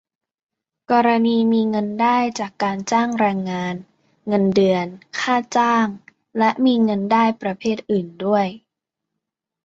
[0.91, 3.75] กรณีมีเงินได้จากการจ้างแรงงาน
[4.27, 4.87] เงินเดือน
[5.19, 5.87] ค่าจ้าง
[6.37, 8.45] และมีเงินได้ประเภทอื่นด้วย